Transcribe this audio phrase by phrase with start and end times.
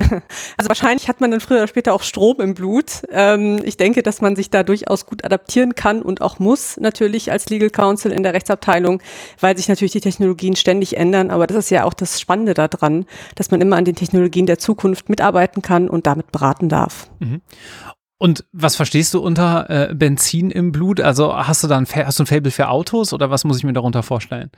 [0.56, 3.02] Also wahrscheinlich hat man dann früher oder später auch Strom im Blut.
[3.10, 7.32] Ähm, ich denke, dass man sich da durchaus gut adaptieren kann und auch muss natürlich
[7.32, 9.00] als Legal Counsel in der Rechtsabteilung,
[9.40, 11.30] weil sich natürlich die Technologien ständig ändern.
[11.30, 14.58] Aber das ist ja auch das Spannende daran, dass man immer an den Technologien der
[14.58, 17.10] Zukunft mitarbeiten kann und damit beraten darf.
[17.20, 17.40] Mhm.
[18.18, 21.00] Und was verstehst du unter äh, Benzin im Blut?
[21.00, 23.72] Also hast du dann hast du ein Fable für Autos oder was muss ich mir
[23.72, 24.50] darunter vorstellen?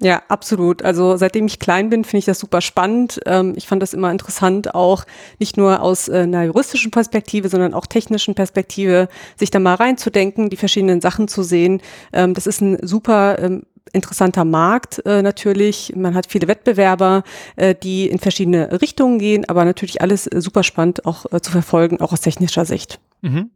[0.00, 0.82] Ja, absolut.
[0.84, 3.20] Also seitdem ich klein bin, finde ich das super spannend.
[3.26, 5.04] Ähm, ich fand das immer interessant, auch
[5.40, 10.50] nicht nur aus äh, einer juristischen Perspektive, sondern auch technischen Perspektive, sich da mal reinzudenken,
[10.50, 11.82] die verschiedenen Sachen zu sehen.
[12.12, 15.92] Ähm, das ist ein super ähm, interessanter Markt äh, natürlich.
[15.96, 17.22] Man hat viele Wettbewerber,
[17.56, 21.50] äh, die in verschiedene Richtungen gehen, aber natürlich alles äh, super spannend auch äh, zu
[21.50, 23.00] verfolgen, auch aus technischer Sicht.
[23.22, 23.50] Mhm.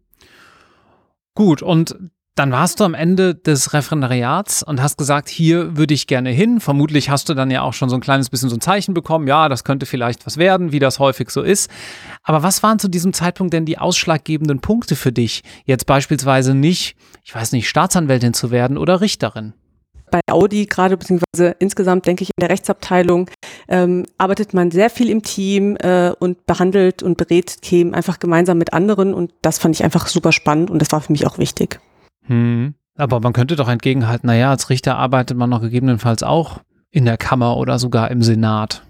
[1.34, 1.97] Gut, und
[2.34, 6.60] dann warst du am Ende des Referendariats und hast gesagt, hier würde ich gerne hin.
[6.60, 9.26] Vermutlich hast du dann ja auch schon so ein kleines bisschen so ein Zeichen bekommen,
[9.26, 11.70] ja, das könnte vielleicht was werden, wie das häufig so ist.
[12.22, 16.97] Aber was waren zu diesem Zeitpunkt denn die ausschlaggebenden Punkte für dich, jetzt beispielsweise nicht,
[17.22, 19.53] ich weiß nicht, Staatsanwältin zu werden oder Richterin?
[20.12, 23.28] Bei Audi gerade, beziehungsweise insgesamt denke ich in der Rechtsabteilung,
[23.67, 28.59] ähm, arbeitet man sehr viel im Team äh, und behandelt und berät Themen einfach gemeinsam
[28.59, 31.39] mit anderen und das fand ich einfach super spannend und das war für mich auch
[31.39, 31.81] wichtig.
[32.27, 32.75] Hm.
[32.97, 37.17] Aber man könnte doch entgegenhalten, naja, als Richter arbeitet man noch gegebenenfalls auch in der
[37.17, 38.83] Kammer oder sogar im Senat.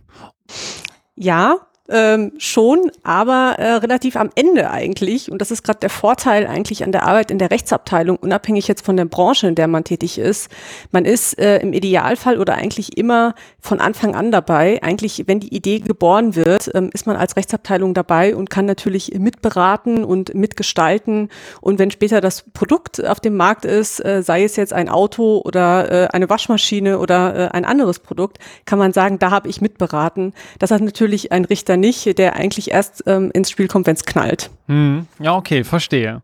[1.15, 1.57] Ja,
[1.89, 5.31] ähm, schon, aber äh, relativ am Ende eigentlich.
[5.31, 8.85] Und das ist gerade der Vorteil eigentlich an der Arbeit in der Rechtsabteilung, unabhängig jetzt
[8.85, 10.49] von der Branche, in der man tätig ist.
[10.93, 14.81] Man ist äh, im Idealfall oder eigentlich immer von Anfang an dabei.
[14.83, 19.19] Eigentlich, wenn die Idee geboren wird, ähm, ist man als Rechtsabteilung dabei und kann natürlich
[19.19, 21.31] mitberaten und mitgestalten.
[21.61, 25.43] Und wenn später das Produkt auf dem Markt ist, äh, sei es jetzt ein Auto
[25.45, 29.61] oder äh, eine Waschmaschine oder äh, ein anderes Produkt, kann man sagen, da habe ich
[29.61, 30.33] mitberaten.
[30.61, 34.05] Das hat natürlich ein Richter nicht, der eigentlich erst ähm, ins Spiel kommt, wenn es
[34.05, 34.51] knallt.
[34.67, 36.23] Hm, ja, okay, verstehe.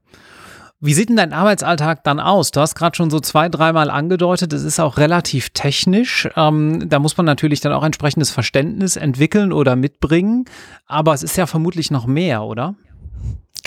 [0.80, 2.52] Wie sieht denn dein Arbeitsalltag dann aus?
[2.52, 6.28] Du hast gerade schon so zwei, dreimal angedeutet, es ist auch relativ technisch.
[6.36, 10.44] Ähm, da muss man natürlich dann auch entsprechendes Verständnis entwickeln oder mitbringen.
[10.86, 12.76] Aber es ist ja vermutlich noch mehr, oder?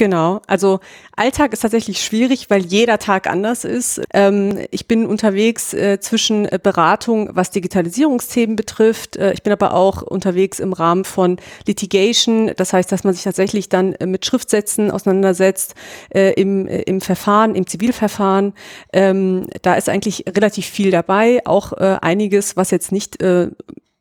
[0.01, 0.79] Genau, also
[1.15, 4.01] Alltag ist tatsächlich schwierig, weil jeder Tag anders ist.
[4.13, 9.17] Ähm, ich bin unterwegs äh, zwischen äh, Beratung, was Digitalisierungsthemen betrifft.
[9.17, 11.37] Äh, ich bin aber auch unterwegs im Rahmen von
[11.67, 12.51] Litigation.
[12.55, 15.75] Das heißt, dass man sich tatsächlich dann äh, mit Schriftsätzen auseinandersetzt
[16.09, 18.53] äh, im, äh, im Verfahren, im Zivilverfahren.
[18.93, 23.17] Ähm, da ist eigentlich relativ viel dabei, auch einiges, was jetzt nicht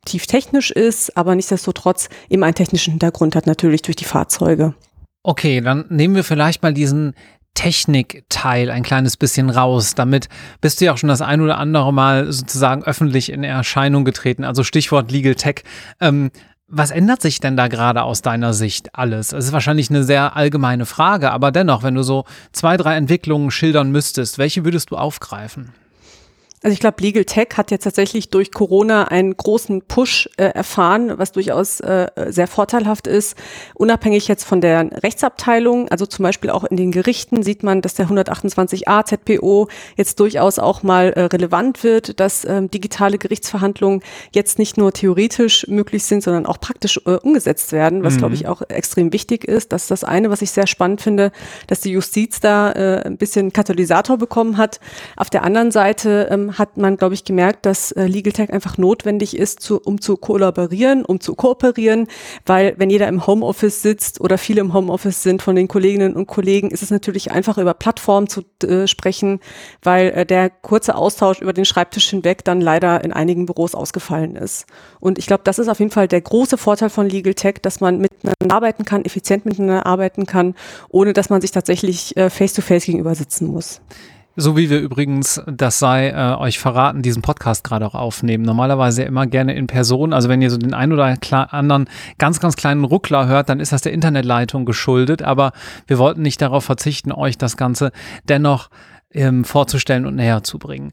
[0.05, 4.73] tief technisch ist, aber nichtsdestotrotz eben einen technischen Hintergrund hat, natürlich durch die Fahrzeuge.
[5.23, 7.13] Okay, dann nehmen wir vielleicht mal diesen
[7.53, 9.93] Technikteil ein kleines bisschen raus.
[9.93, 10.29] Damit
[10.61, 14.43] bist du ja auch schon das ein oder andere Mal sozusagen öffentlich in Erscheinung getreten.
[14.43, 15.63] Also Stichwort Legal Tech.
[15.99, 16.31] Ähm,
[16.73, 19.33] was ändert sich denn da gerade aus deiner Sicht alles?
[19.33, 23.51] Es ist wahrscheinlich eine sehr allgemeine Frage, aber dennoch, wenn du so zwei, drei Entwicklungen
[23.51, 25.73] schildern müsstest, welche würdest du aufgreifen?
[26.63, 31.17] Also ich glaube, Legal Tech hat jetzt tatsächlich durch Corona einen großen Push äh, erfahren,
[31.17, 33.35] was durchaus äh, sehr vorteilhaft ist.
[33.73, 37.95] Unabhängig jetzt von der Rechtsabteilung, also zum Beispiel auch in den Gerichten sieht man, dass
[37.95, 44.59] der 128a ZPO jetzt durchaus auch mal äh, relevant wird, dass ähm, digitale Gerichtsverhandlungen jetzt
[44.59, 48.17] nicht nur theoretisch möglich sind, sondern auch praktisch äh, umgesetzt werden, was mhm.
[48.19, 49.73] glaube ich auch extrem wichtig ist.
[49.73, 51.31] Das ist das eine, was ich sehr spannend finde,
[51.65, 54.79] dass die Justiz da äh, ein bisschen Katalysator bekommen hat.
[55.17, 58.77] Auf der anderen Seite ähm, hat man, glaube ich, gemerkt, dass äh, Legal Tech einfach
[58.77, 62.07] notwendig ist, zu, um zu kollaborieren, um zu kooperieren,
[62.45, 66.27] weil wenn jeder im Homeoffice sitzt oder viele im Homeoffice sind von den Kolleginnen und
[66.27, 69.39] Kollegen, ist es natürlich einfach über Plattformen zu äh, sprechen,
[69.83, 74.35] weil äh, der kurze Austausch über den Schreibtisch hinweg dann leider in einigen Büros ausgefallen
[74.35, 74.65] ist.
[74.99, 77.79] Und ich glaube, das ist auf jeden Fall der große Vorteil von Legal Tech, dass
[77.79, 80.55] man miteinander arbeiten kann, effizient miteinander arbeiten kann,
[80.89, 83.81] ohne dass man sich tatsächlich äh, face-to-face -face gegenüber sitzen muss.
[84.41, 88.43] So wie wir übrigens, das sei äh, euch verraten, diesen Podcast gerade auch aufnehmen.
[88.43, 90.13] Normalerweise immer gerne in Person.
[90.13, 93.71] Also wenn ihr so den einen oder anderen ganz, ganz kleinen Ruckler hört, dann ist
[93.71, 95.21] das der Internetleitung geschuldet.
[95.21, 95.51] Aber
[95.85, 97.91] wir wollten nicht darauf verzichten, euch das Ganze
[98.27, 98.71] dennoch
[99.11, 100.91] ähm, vorzustellen und näher zu bringen.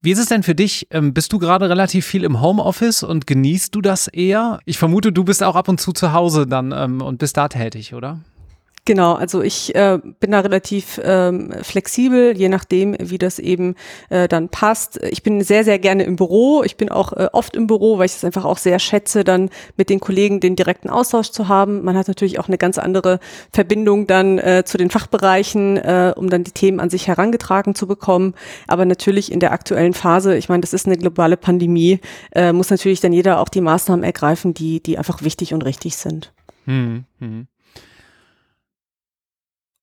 [0.00, 0.86] Wie ist es denn für dich?
[0.90, 4.58] Ähm, bist du gerade relativ viel im Homeoffice und genießt du das eher?
[4.64, 7.48] Ich vermute, du bist auch ab und zu zu Hause dann ähm, und bist da
[7.48, 8.20] tätig, oder?
[8.86, 13.74] Genau, also ich äh, bin da relativ ähm, flexibel, je nachdem, wie das eben
[14.10, 15.02] äh, dann passt.
[15.02, 16.62] Ich bin sehr, sehr gerne im Büro.
[16.62, 19.50] Ich bin auch äh, oft im Büro, weil ich es einfach auch sehr schätze, dann
[19.76, 21.82] mit den Kollegen den direkten Austausch zu haben.
[21.82, 23.18] Man hat natürlich auch eine ganz andere
[23.52, 27.88] Verbindung dann äh, zu den Fachbereichen, äh, um dann die Themen an sich herangetragen zu
[27.88, 28.34] bekommen.
[28.68, 31.98] Aber natürlich in der aktuellen Phase, ich meine, das ist eine globale Pandemie,
[32.36, 35.96] äh, muss natürlich dann jeder auch die Maßnahmen ergreifen, die, die einfach wichtig und richtig
[35.96, 36.32] sind.
[36.66, 37.48] Hm, hm.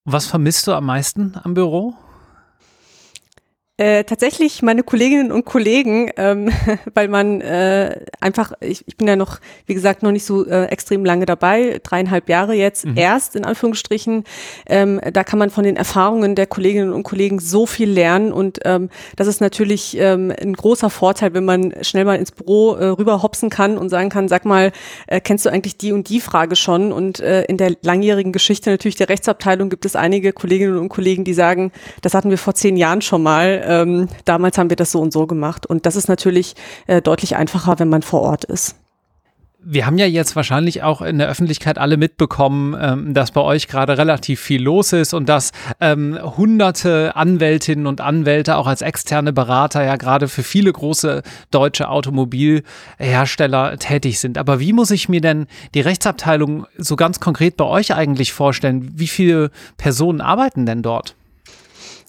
[0.05, 1.95] Was vermisst du am meisten am Büro?
[3.77, 6.51] Äh, tatsächlich meine Kolleginnen und Kollegen, ähm,
[6.93, 10.65] weil man äh, einfach, ich, ich bin ja noch, wie gesagt, noch nicht so äh,
[10.65, 12.95] extrem lange dabei, dreieinhalb Jahre jetzt mhm.
[12.97, 14.25] erst in Anführungsstrichen.
[14.67, 18.59] Ähm, da kann man von den Erfahrungen der Kolleginnen und Kollegen so viel lernen und
[18.63, 22.85] ähm, das ist natürlich ähm, ein großer Vorteil, wenn man schnell mal ins Büro äh,
[22.89, 24.71] rüber hopsen kann und sagen kann, sag mal,
[25.07, 26.91] äh, kennst du eigentlich die und die Frage schon?
[26.91, 31.23] Und äh, in der langjährigen Geschichte natürlich der Rechtsabteilung gibt es einige Kolleginnen und Kollegen,
[31.23, 31.71] die sagen,
[32.03, 35.13] das hatten wir vor zehn Jahren schon mal ähm, damals haben wir das so und
[35.13, 35.65] so gemacht.
[35.65, 36.55] Und das ist natürlich
[36.87, 38.75] äh, deutlich einfacher, wenn man vor Ort ist.
[39.65, 43.69] Wir haben ja jetzt wahrscheinlich auch in der Öffentlichkeit alle mitbekommen, ähm, dass bei euch
[43.69, 49.31] gerade relativ viel los ist und dass ähm, hunderte Anwältinnen und Anwälte auch als externe
[49.31, 54.37] Berater ja gerade für viele große deutsche Automobilhersteller tätig sind.
[54.37, 58.91] Aber wie muss ich mir denn die Rechtsabteilung so ganz konkret bei euch eigentlich vorstellen?
[58.95, 61.15] Wie viele Personen arbeiten denn dort?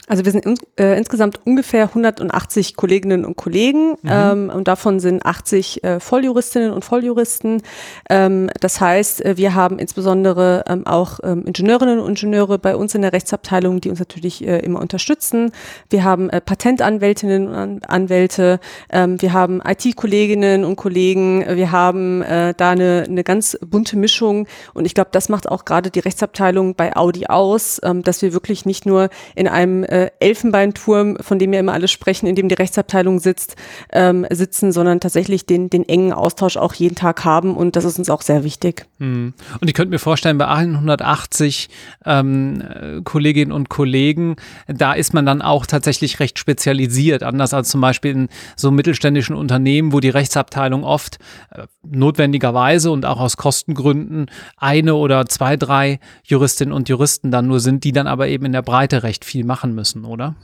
[0.07, 4.11] Also wir sind in, äh, insgesamt ungefähr 180 Kolleginnen und Kollegen mhm.
[4.11, 7.63] ähm, und davon sind 80 äh, Volljuristinnen und Volljuristen.
[8.11, 12.95] Ähm, das heißt, äh, wir haben insbesondere ähm, auch ähm, Ingenieurinnen und Ingenieure bei uns
[12.95, 15.53] in der Rechtsabteilung, die uns natürlich äh, immer unterstützen.
[15.89, 18.61] Wir haben äh, Patentanwältinnen und Anwälte,
[18.91, 24.47] ähm, wir haben IT-Kolleginnen und Kollegen, wir haben äh, da eine, eine ganz bunte Mischung
[24.75, 28.35] und ich glaube, das macht auch gerade die Rechtsabteilung bei Audi aus, ähm, dass wir
[28.35, 32.49] wirklich nicht nur in einem äh, Elfenbeinturm, von dem ja immer alle sprechen, in dem
[32.49, 33.55] die Rechtsabteilung sitzt,
[33.93, 37.99] ähm, sitzen, sondern tatsächlich den, den engen Austausch auch jeden Tag haben und das ist
[38.01, 38.87] uns auch sehr wichtig.
[38.99, 39.35] Hm.
[39.61, 41.69] Und ich könnte mir vorstellen, bei 180
[42.05, 44.35] ähm, Kolleginnen und Kollegen,
[44.67, 49.37] da ist man dann auch tatsächlich recht spezialisiert, anders als zum Beispiel in so mittelständischen
[49.37, 51.19] Unternehmen, wo die Rechtsabteilung oft
[51.53, 54.27] äh, notwendigerweise und auch aus Kostengründen
[54.57, 58.53] eine oder zwei, drei Juristinnen und Juristen dann nur sind, die dann aber eben in
[58.53, 60.35] der Breite recht viel machen müssen müssen, oder?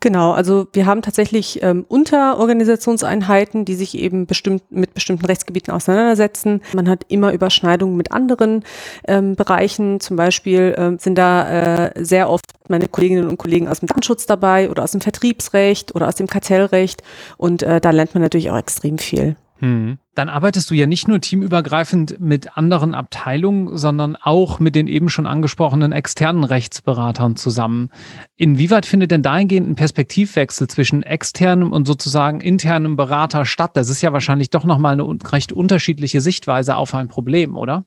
[0.00, 6.60] Genau, also wir haben tatsächlich ähm, Unterorganisationseinheiten, die sich eben bestimmt mit bestimmten Rechtsgebieten auseinandersetzen.
[6.74, 8.64] Man hat immer Überschneidungen mit anderen
[9.08, 10.00] ähm, Bereichen.
[10.00, 14.26] Zum Beispiel ähm, sind da äh, sehr oft meine Kolleginnen und Kollegen aus dem Datenschutz
[14.26, 17.02] dabei oder aus dem Vertriebsrecht oder aus dem Kartellrecht.
[17.38, 19.36] Und äh, da lernt man natürlich auch extrem viel.
[19.60, 19.98] Hm.
[20.14, 25.10] Dann arbeitest du ja nicht nur teamübergreifend mit anderen Abteilungen, sondern auch mit den eben
[25.10, 27.90] schon angesprochenen externen Rechtsberatern zusammen.
[28.36, 33.72] Inwieweit findet denn dahingehend ein Perspektivwechsel zwischen externem und sozusagen internem Berater statt?
[33.74, 37.84] Das ist ja wahrscheinlich doch nochmal eine recht unterschiedliche Sichtweise auf ein Problem, oder?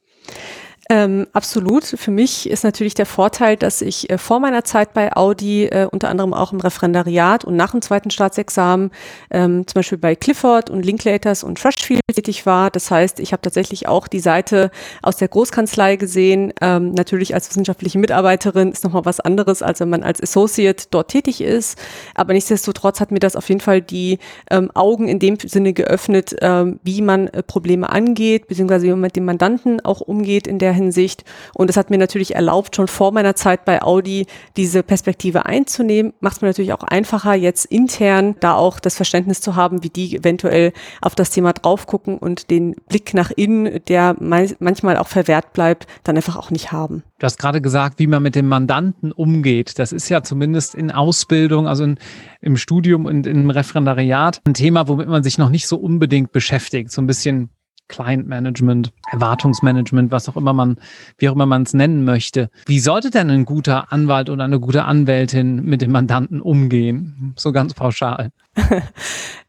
[0.89, 1.85] Ähm, absolut.
[1.85, 5.87] Für mich ist natürlich der Vorteil, dass ich äh, vor meiner Zeit bei Audi äh,
[5.89, 8.91] unter anderem auch im Referendariat und nach dem zweiten Staatsexamen
[9.31, 12.69] ähm, zum Beispiel bei Clifford und Linklaters und Freshfield tätig war.
[12.69, 14.71] Das heißt, ich habe tatsächlich auch die Seite
[15.01, 16.51] aus der Großkanzlei gesehen.
[16.59, 21.07] Ähm, natürlich als wissenschaftliche Mitarbeiterin ist nochmal was anderes, als wenn man als Associate dort
[21.07, 21.77] tätig ist.
[22.13, 24.19] Aber nichtsdestotrotz hat mir das auf jeden Fall die
[24.51, 29.01] ähm, Augen in dem Sinne geöffnet, ähm, wie man äh, Probleme angeht, beziehungsweise wie man
[29.01, 31.23] mit dem Mandanten auch umgeht in der der Hinsicht.
[31.53, 34.25] Und es hat mir natürlich erlaubt, schon vor meiner Zeit bei Audi
[34.57, 36.13] diese Perspektive einzunehmen.
[36.19, 39.89] Macht es mir natürlich auch einfacher, jetzt intern da auch das Verständnis zu haben, wie
[39.89, 45.07] die eventuell auf das Thema drauf gucken und den Blick nach innen, der manchmal auch
[45.07, 47.03] verwehrt bleibt, dann einfach auch nicht haben.
[47.19, 49.79] Du hast gerade gesagt, wie man mit dem Mandanten umgeht.
[49.79, 51.97] Das ist ja zumindest in Ausbildung, also in,
[52.41, 56.91] im Studium und im Referendariat ein Thema, womit man sich noch nicht so unbedingt beschäftigt.
[56.91, 57.49] So ein bisschen
[57.87, 60.77] Client Management, Erwartungsmanagement, was auch immer man,
[61.17, 62.49] wie auch immer man es nennen möchte.
[62.65, 67.33] Wie sollte denn ein guter Anwalt oder eine gute Anwältin mit dem Mandanten umgehen?
[67.37, 68.31] So ganz pauschal.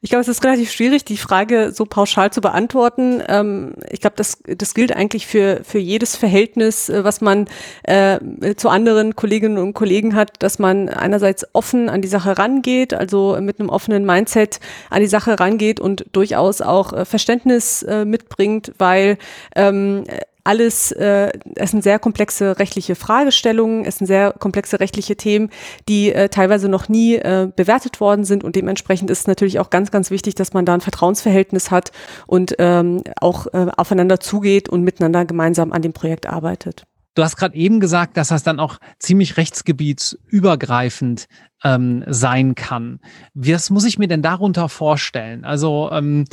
[0.04, 3.22] Ich glaube, es ist relativ schwierig, die Frage so pauschal zu beantworten.
[3.26, 7.46] Ähm, ich glaube, das, das gilt eigentlich für, für jedes Verhältnis, äh, was man
[7.84, 8.18] äh,
[8.54, 13.38] zu anderen Kolleginnen und Kollegen hat, dass man einerseits offen an die Sache rangeht, also
[13.40, 18.72] mit einem offenen Mindset an die Sache rangeht und durchaus auch äh, Verständnis äh, mitbringt,
[18.76, 19.16] weil
[19.54, 20.04] ähm,
[20.44, 25.50] alles, äh, es sind sehr komplexe rechtliche Fragestellungen, es sind sehr komplexe rechtliche Themen,
[25.88, 29.70] die äh, teilweise noch nie äh, bewertet worden sind und dementsprechend ist es natürlich auch
[29.70, 31.92] ganz, ganz wichtig, dass man da ein Vertrauensverhältnis hat
[32.26, 36.84] und ähm, auch äh, aufeinander zugeht und miteinander gemeinsam an dem Projekt arbeitet.
[37.14, 41.28] Du hast gerade eben gesagt, dass das dann auch ziemlich rechtsgebietsübergreifend
[41.62, 42.98] ähm, sein kann.
[43.34, 45.44] Was muss ich mir denn darunter vorstellen?
[45.44, 46.24] Also ähm,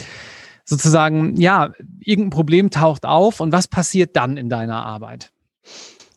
[0.66, 5.32] sozusagen, ja, irgendein Problem taucht auf und was passiert dann in deiner Arbeit?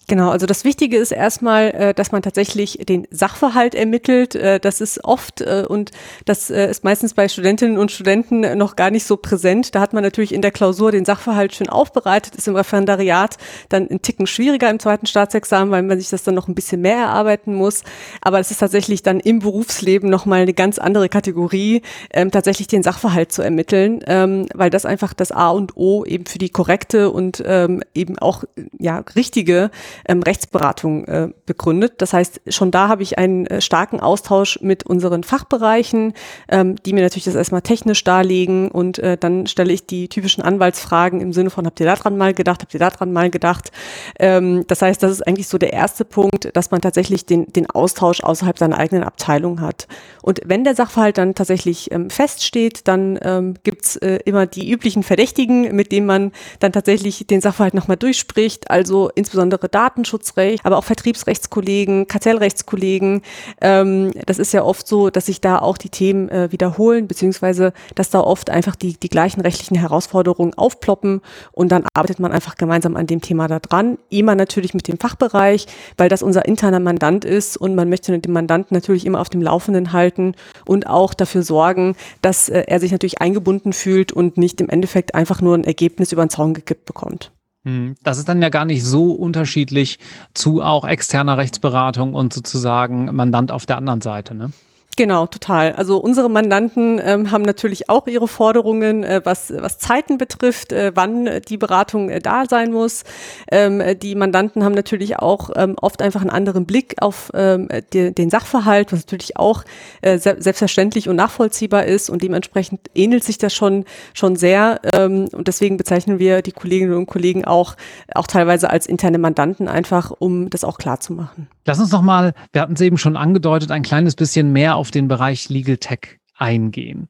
[0.07, 4.35] Genau, also das Wichtige ist erstmal, äh, dass man tatsächlich den Sachverhalt ermittelt.
[4.35, 5.93] Äh, das ist oft äh, und
[6.27, 9.75] das ist meistens bei Studentinnen und Studenten noch gar nicht so präsent.
[9.75, 13.89] Da hat man natürlich in der Klausur den Sachverhalt schön aufbereitet, ist im Referendariat dann
[13.89, 16.99] ein Ticken schwieriger im zweiten Staatsexamen, weil man sich das dann noch ein bisschen mehr
[16.99, 17.83] erarbeiten muss.
[18.21, 21.83] Aber es ist tatsächlich dann im Berufsleben nochmal eine ganz andere Kategorie,
[22.13, 26.27] ähm, tatsächlich den Sachverhalt zu ermitteln, ähm, weil das einfach das A und O eben
[26.27, 28.45] für die korrekte und ähm, eben auch
[28.79, 29.71] ja richtige
[30.07, 31.95] ähm, Rechtsberatung äh, begründet.
[31.99, 36.15] Das heißt, schon da habe ich einen äh, starken Austausch mit unseren Fachbereichen,
[36.49, 40.43] ähm, die mir natürlich das erstmal technisch darlegen und äh, dann stelle ich die typischen
[40.43, 43.71] Anwaltsfragen im Sinne von, habt ihr daran mal gedacht, habt ihr daran mal gedacht?
[44.19, 47.69] Ähm, das heißt, das ist eigentlich so der erste Punkt, dass man tatsächlich den, den
[47.71, 49.87] Austausch außerhalb seiner eigenen Abteilung hat.
[50.23, 55.03] Und wenn der Sachverhalt dann tatsächlich ähm, feststeht, dann ähm, gibt's äh, immer die üblichen
[55.03, 60.79] Verdächtigen, mit denen man dann tatsächlich den Sachverhalt nochmal durchspricht, also insbesondere da Datenschutzrecht, aber
[60.79, 63.21] auch Vertriebsrechtskollegen, Kartellrechtskollegen.
[63.61, 67.73] Ähm, das ist ja oft so, dass sich da auch die Themen äh, wiederholen, beziehungsweise
[67.95, 71.21] dass da oft einfach die, die gleichen rechtlichen Herausforderungen aufploppen
[71.53, 73.99] und dann arbeitet man einfach gemeinsam an dem Thema da dran.
[74.09, 75.67] Immer natürlich mit dem Fachbereich,
[75.99, 79.43] weil das unser interner Mandant ist und man möchte den Mandanten natürlich immer auf dem
[79.43, 84.63] Laufenden halten und auch dafür sorgen, dass äh, er sich natürlich eingebunden fühlt und nicht
[84.63, 87.34] im Endeffekt einfach nur ein Ergebnis über den Zaun gekippt bekommt.
[87.65, 89.99] Hm, das ist dann ja gar nicht so unterschiedlich
[90.35, 94.53] zu auch externer Rechtsberatung und sozusagen Mandant auf der anderen Seite, ne?
[94.97, 95.73] Genau, total.
[95.73, 100.93] Also unsere Mandanten ähm, haben natürlich auch ihre Forderungen, äh, was, was Zeiten betrifft, äh,
[100.95, 103.03] wann die Beratung äh, da sein muss.
[103.51, 108.15] Ähm, die Mandanten haben natürlich auch ähm, oft einfach einen anderen Blick auf ähm, die,
[108.15, 109.65] den Sachverhalt, was natürlich auch
[110.01, 114.81] äh, se selbstverständlich und nachvollziehbar ist und dementsprechend ähnelt sich das schon, schon sehr.
[114.93, 117.75] Ähm, und deswegen bezeichnen wir die Kolleginnen und Kollegen auch,
[118.15, 121.49] auch teilweise als interne Mandanten einfach, um das auch klar zu machen.
[121.67, 124.91] Lass uns noch mal, wir hatten es eben schon angedeutet, ein kleines bisschen mehr auf
[124.91, 127.09] den Bereich Legal Tech eingehen.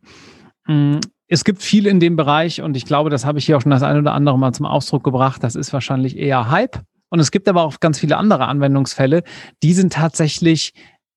[0.66, 3.62] Mm, es gibt viel in dem Bereich und ich glaube, das habe ich hier auch
[3.62, 5.42] schon das ein oder andere Mal zum Ausdruck gebracht.
[5.42, 6.82] Das ist wahrscheinlich eher Hype.
[7.10, 9.22] Und es gibt aber auch ganz viele andere Anwendungsfälle,
[9.62, 10.72] die sind tatsächlich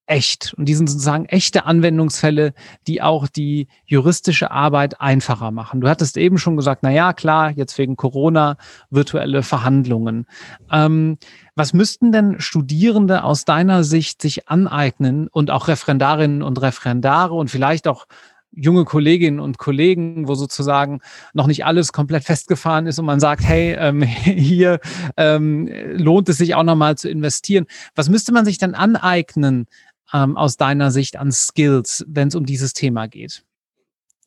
[0.08, 0.54] echt.
[0.56, 2.54] Und die sind sozusagen echte Anwendungsfälle,
[2.88, 5.82] die auch die juristische Arbeit einfacher machen.
[5.82, 8.58] Du hattest eben schon gesagt, na ja, klar, jetzt wegen Corona
[8.90, 10.26] virtuelle Verhandlungen.
[10.72, 11.18] Ähm,
[11.56, 17.52] was müssten denn Studierende aus deiner Sicht sich aneignen und auch Referendarinnen und Referendare und
[17.52, 18.06] vielleicht auch
[18.58, 21.00] junge Kolleginnen und Kollegen, wo sozusagen
[21.34, 24.80] noch nicht alles komplett festgefahren ist und man sagt, hey, ähm, hier
[25.16, 27.66] ähm, lohnt es sich auch nochmal zu investieren.
[27.96, 29.68] Was müsste man sich denn aneignen,
[30.14, 33.44] ähm, aus deiner Sicht an Skills, wenn es um dieses Thema geht?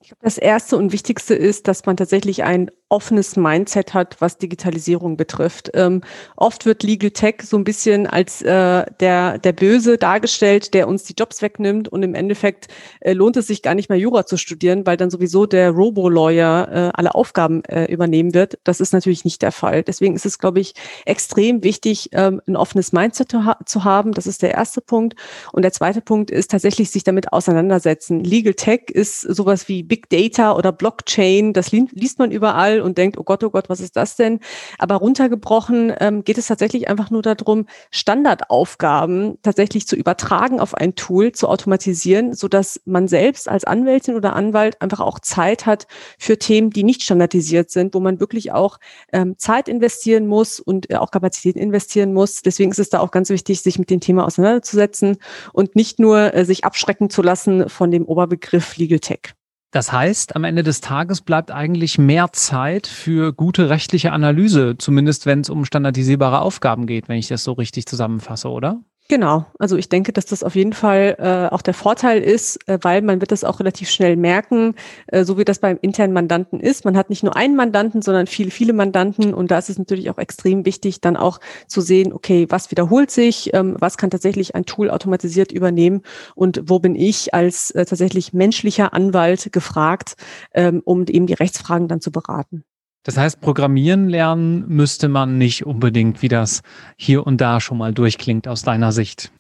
[0.00, 4.36] Ich glaube, das erste und wichtigste ist, dass man tatsächlich ein offenes Mindset hat, was
[4.36, 5.70] Digitalisierung betrifft.
[5.74, 6.02] Ähm,
[6.36, 11.04] oft wird Legal Tech so ein bisschen als äh, der, der Böse dargestellt, der uns
[11.04, 12.66] die Jobs wegnimmt und im Endeffekt
[13.00, 16.68] äh, lohnt es sich gar nicht mehr Jura zu studieren, weil dann sowieso der Robo-Lawyer
[16.70, 18.58] äh, alle Aufgaben äh, übernehmen wird.
[18.64, 19.84] Das ist natürlich nicht der Fall.
[19.84, 20.74] Deswegen ist es, glaube ich,
[21.06, 24.12] extrem wichtig, ähm, ein offenes Mindset zu, ha zu haben.
[24.12, 25.14] Das ist der erste Punkt.
[25.52, 28.24] Und der zweite Punkt ist tatsächlich sich damit auseinandersetzen.
[28.24, 31.52] Legal Tech ist sowas wie Big Data oder Blockchain.
[31.52, 34.40] Das li liest man überall und denkt, oh Gott, oh Gott, was ist das denn?
[34.78, 40.94] Aber runtergebrochen ähm, geht es tatsächlich einfach nur darum, Standardaufgaben tatsächlich zu übertragen auf ein
[40.94, 45.86] Tool, zu automatisieren, so dass man selbst als Anwältin oder Anwalt einfach auch Zeit hat
[46.18, 48.78] für Themen, die nicht standardisiert sind, wo man wirklich auch
[49.12, 52.42] ähm, Zeit investieren muss und äh, auch Kapazität investieren muss.
[52.42, 55.18] Deswegen ist es da auch ganz wichtig, sich mit dem Thema auseinanderzusetzen
[55.52, 59.39] und nicht nur äh, sich abschrecken zu lassen von dem Oberbegriff Legal Tech.
[59.70, 65.26] Das heißt, am Ende des Tages bleibt eigentlich mehr Zeit für gute rechtliche Analyse, zumindest
[65.26, 68.80] wenn es um standardisierbare Aufgaben geht, wenn ich das so richtig zusammenfasse, oder?
[69.10, 72.78] Genau, also ich denke, dass das auf jeden Fall äh, auch der Vorteil ist, äh,
[72.82, 74.76] weil man wird das auch relativ schnell merken,
[75.08, 76.84] äh, so wie das beim internen Mandanten ist.
[76.84, 80.10] Man hat nicht nur einen Mandanten, sondern viele, viele Mandanten und da ist es natürlich
[80.10, 84.54] auch extrem wichtig, dann auch zu sehen, okay, was wiederholt sich, ähm, was kann tatsächlich
[84.54, 86.02] ein Tool automatisiert übernehmen
[86.36, 90.14] und wo bin ich als äh, tatsächlich menschlicher Anwalt gefragt,
[90.54, 92.62] ähm, um eben die Rechtsfragen dann zu beraten.
[93.02, 96.62] Das heißt, Programmieren lernen müsste man nicht unbedingt, wie das
[96.96, 99.32] hier und da schon mal durchklingt aus deiner Sicht.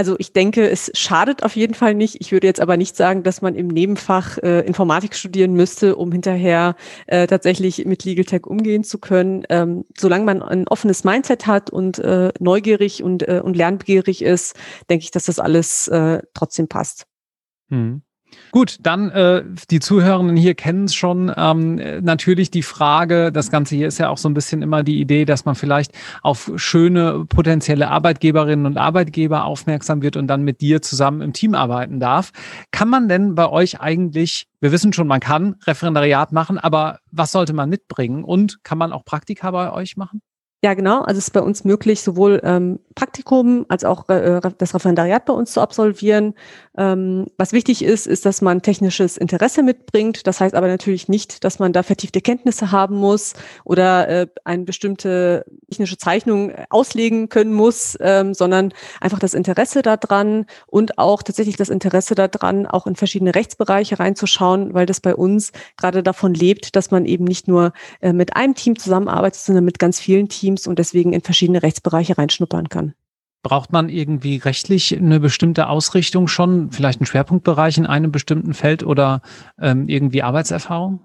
[0.00, 2.22] Also ich denke, es schadet auf jeden Fall nicht.
[2.22, 6.10] Ich würde jetzt aber nicht sagen, dass man im Nebenfach äh, Informatik studieren müsste, um
[6.10, 6.74] hinterher
[7.06, 9.44] äh, tatsächlich mit Legal Tech umgehen zu können.
[9.50, 14.56] Ähm, solange man ein offenes Mindset hat und äh, neugierig und, äh, und lernbegierig ist,
[14.88, 17.04] denke ich, dass das alles äh, trotzdem passt.
[17.68, 18.00] Hm.
[18.52, 21.32] Gut, dann äh, die Zuhörenden hier kennen es schon.
[21.36, 25.00] Ähm, natürlich die Frage, das Ganze hier ist ja auch so ein bisschen immer die
[25.00, 30.60] Idee, dass man vielleicht auf schöne potenzielle Arbeitgeberinnen und Arbeitgeber aufmerksam wird und dann mit
[30.60, 32.32] dir zusammen im Team arbeiten darf.
[32.70, 37.32] Kann man denn bei euch eigentlich, wir wissen schon, man kann Referendariat machen, aber was
[37.32, 40.22] sollte man mitbringen und kann man auch Praktika bei euch machen?
[40.62, 41.00] Ja, genau.
[41.00, 45.32] Also es ist bei uns möglich, sowohl ähm, Praktikum als auch äh, das Referendariat bei
[45.32, 46.34] uns zu absolvieren.
[46.76, 50.26] Ähm, was wichtig ist, ist, dass man technisches Interesse mitbringt.
[50.26, 53.32] Das heißt aber natürlich nicht, dass man da vertiefte Kenntnisse haben muss
[53.64, 59.80] oder äh, eine bestimmte technische Zeichnung äh, auslegen können muss, ähm, sondern einfach das Interesse
[59.80, 65.14] daran und auch tatsächlich das Interesse daran, auch in verschiedene Rechtsbereiche reinzuschauen, weil das bei
[65.14, 69.64] uns gerade davon lebt, dass man eben nicht nur äh, mit einem Team zusammenarbeitet, sondern
[69.64, 72.94] mit ganz vielen Teams Teams und deswegen in verschiedene Rechtsbereiche reinschnuppern kann.
[73.42, 78.82] Braucht man irgendwie rechtlich eine bestimmte Ausrichtung schon, vielleicht einen Schwerpunktbereich in einem bestimmten Feld
[78.82, 79.22] oder
[79.58, 81.00] ähm, irgendwie Arbeitserfahrung?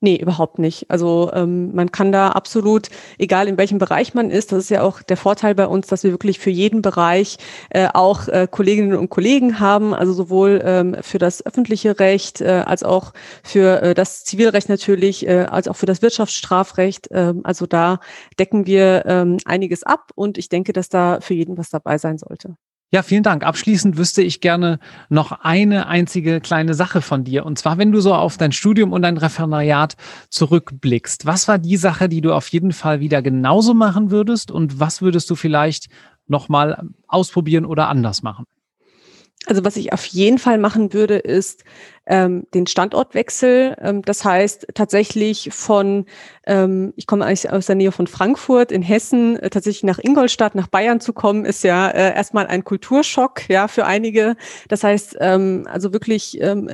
[0.00, 0.88] Nee, überhaupt nicht.
[0.90, 4.82] Also ähm, man kann da absolut, egal in welchem Bereich man ist, das ist ja
[4.82, 7.36] auch der Vorteil bei uns, dass wir wirklich für jeden Bereich
[7.70, 12.62] äh, auch äh, Kolleginnen und Kollegen haben, also sowohl ähm, für das öffentliche Recht äh,
[12.64, 17.10] als auch für äh, das Zivilrecht natürlich, äh, als auch für das Wirtschaftsstrafrecht.
[17.10, 17.98] Äh, also da
[18.38, 22.18] decken wir ähm, einiges ab und ich denke, dass da für jeden was dabei sein
[22.18, 22.54] sollte.
[22.90, 23.44] Ja, vielen Dank.
[23.44, 24.78] Abschließend wüsste ich gerne
[25.10, 27.44] noch eine einzige kleine Sache von dir.
[27.44, 29.94] Und zwar, wenn du so auf dein Studium und dein Referendariat
[30.30, 34.50] zurückblickst, was war die Sache, die du auf jeden Fall wieder genauso machen würdest?
[34.50, 35.88] Und was würdest du vielleicht
[36.28, 38.46] nochmal ausprobieren oder anders machen?
[39.46, 41.64] Also was ich auf jeden Fall machen würde, ist
[42.06, 43.76] ähm, den Standortwechsel.
[43.80, 46.06] Ähm, das heißt tatsächlich von,
[46.46, 50.54] ähm, ich komme eigentlich aus der Nähe von Frankfurt in Hessen, äh, tatsächlich nach Ingolstadt,
[50.54, 54.36] nach Bayern zu kommen, ist ja äh, erstmal ein Kulturschock, ja, für einige.
[54.68, 56.68] Das heißt, ähm, also wirklich ähm,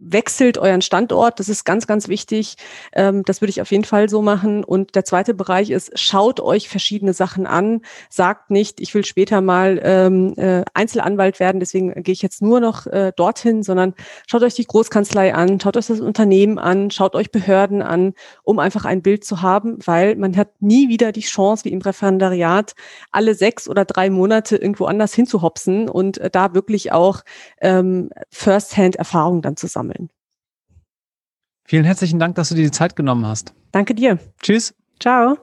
[0.00, 1.38] wechselt euren Standort.
[1.38, 2.56] Das ist ganz, ganz wichtig.
[2.92, 4.64] Ähm, das würde ich auf jeden Fall so machen.
[4.64, 7.82] Und der zweite Bereich ist, schaut euch verschiedene Sachen an.
[8.08, 12.60] Sagt nicht, ich will später mal ähm, äh, Einzelanwalt werden, deswegen gehe ich jetzt nur
[12.60, 13.94] noch äh, dorthin, sondern
[14.26, 18.58] schaut euch die Großkanzlei an, schaut euch das Unternehmen an, schaut euch Behörden an, um
[18.58, 22.74] einfach ein Bild zu haben, weil man hat nie wieder die Chance, wie im Referendariat,
[23.12, 27.20] alle sechs oder drei Monate irgendwo anders hinzuhopsen und äh, da wirklich auch
[27.60, 30.10] ähm, First-Hand-Erfahrung dann zu sammeln sammeln.
[31.64, 33.54] Vielen herzlichen Dank, dass du dir die Zeit genommen hast.
[33.72, 34.18] Danke dir.
[34.42, 34.74] Tschüss.
[34.98, 35.38] Ciao.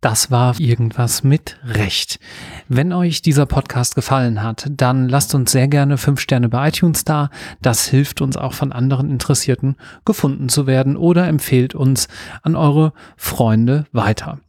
[0.00, 2.18] Das war irgendwas mit Recht.
[2.68, 7.04] Wenn euch dieser Podcast gefallen hat, dann lasst uns sehr gerne fünf Sterne bei iTunes
[7.04, 7.28] da.
[7.60, 9.76] Das hilft uns auch von anderen Interessierten
[10.06, 12.08] gefunden zu werden oder empfehlt uns
[12.42, 14.40] an eure Freunde weiter.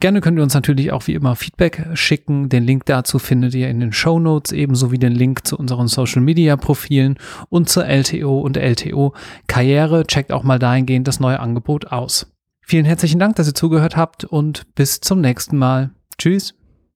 [0.00, 2.48] Gerne könnt ihr uns natürlich auch wie immer Feedback schicken.
[2.48, 5.88] Den Link dazu findet ihr in den Show Notes, ebenso wie den Link zu unseren
[5.88, 9.14] Social Media Profilen und zur LTO und LTO
[9.48, 10.06] Karriere.
[10.06, 12.32] Checkt auch mal dahingehend das neue Angebot aus.
[12.60, 15.90] Vielen herzlichen Dank, dass ihr zugehört habt und bis zum nächsten Mal.
[16.16, 16.57] Tschüss.